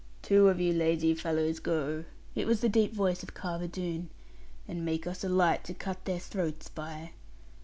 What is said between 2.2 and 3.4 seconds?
it was the deep voice of